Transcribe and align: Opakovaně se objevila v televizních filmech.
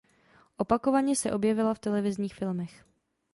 Opakovaně 0.57 1.15
se 1.15 1.31
objevila 1.31 1.73
v 1.73 1.79
televizních 1.79 2.35
filmech. 2.35 2.85